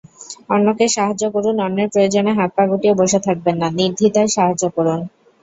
অন্যকে 0.49 0.85
সাহায্য 0.89 1.23
করুনঅন্যের 1.33 1.91
প্রয়োজনে 1.93 2.31
হাত-পা 2.33 2.63
গুটিয়ে 2.67 2.99
বসে 3.01 3.19
থাকবেন 3.27 3.55
না, 3.61 3.67
নির্দ্বিধায় 3.77 4.29
সাহায্য 4.35 4.63
করুন। 4.75 4.99